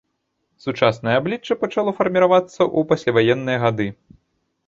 Сучаснае 0.65 1.15
аблічча 1.19 1.57
пачало 1.65 1.91
фарміравацца 2.01 2.51
ў 2.51 2.79
пасляваенныя 2.93 3.57
гады. 3.65 3.87